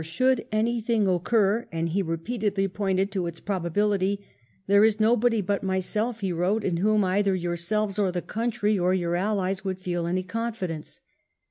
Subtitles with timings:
[0.03, 4.19] should aojihing occur, and be repeatedly pcmited to its probability,
[4.67, 8.95] ^Uiere is nobody but myself," be wrote, ^^in whom eidier yonnelTes or the eoantry, or
[8.95, 11.01] yoor alliei^ would {eel any confidence."